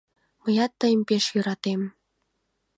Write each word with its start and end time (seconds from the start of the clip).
Мыят 0.41 0.71
тыйым 0.79 1.01
пеш 1.07 1.25
йӧратем! 1.33 1.81